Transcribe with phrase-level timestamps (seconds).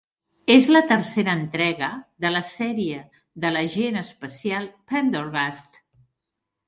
[0.51, 1.89] És la tercera entrega
[2.25, 3.03] de la sèrie
[3.45, 5.83] de l'agent especial Pendergast.